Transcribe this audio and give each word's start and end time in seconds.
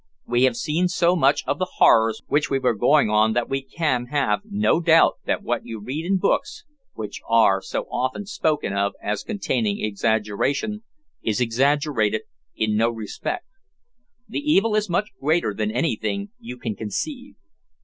We 0.25 0.45
have 0.45 0.55
seen 0.57 0.87
so 0.87 1.15
much 1.15 1.43
of 1.45 1.59
the 1.59 1.73
horrors 1.77 2.23
which 2.25 2.49
were 2.49 2.73
going 2.73 3.11
on 3.11 3.33
that 3.33 3.47
we 3.47 3.61
can 3.61 4.07
have 4.07 4.41
no 4.49 4.79
doubt 4.81 5.19
that 5.27 5.43
what 5.43 5.63
you 5.63 5.79
read 5.79 6.05
in 6.07 6.17
books, 6.17 6.63
which 6.95 7.21
are 7.29 7.61
so 7.61 7.81
often 7.83 8.25
spoken 8.25 8.73
of 8.73 8.93
as 8.99 9.21
containing 9.21 9.79
exaggerations, 9.79 10.81
is 11.21 11.39
exaggerated 11.39 12.21
in 12.55 12.75
no 12.75 12.89
respect. 12.89 13.45
The 14.27 14.39
evil 14.39 14.75
is 14.75 14.89
much 14.89 15.09
greater 15.21 15.53
than 15.53 15.69
anything 15.69 16.31
you 16.39 16.57
can 16.57 16.75
conceive. 16.75 17.35